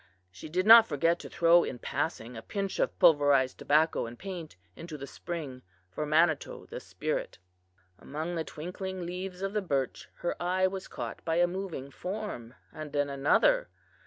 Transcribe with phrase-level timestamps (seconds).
[0.31, 4.55] She did not forget to throw in passing a pinch of pulverized tobacco and paint
[4.75, 7.37] into the spring for Manitou, the spirit.
[7.99, 12.55] "Among the twinkling leaves of the birch her eye was caught by a moving form,
[12.73, 13.69] and then another.